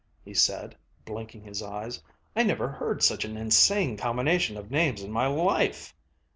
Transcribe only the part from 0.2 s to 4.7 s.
he said, blinking his eyes. "I never heard such an insane combination